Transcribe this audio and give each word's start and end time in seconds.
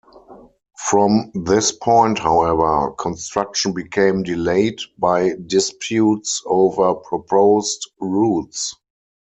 From 0.79 1.29
this 1.35 1.71
point, 1.71 2.17
however, 2.17 2.89
construction 2.93 3.71
became 3.73 4.23
delayed 4.23 4.79
by 4.97 5.33
disputes 5.45 6.41
over 6.47 6.95
proposed 6.95 7.87
routes. 7.99 8.73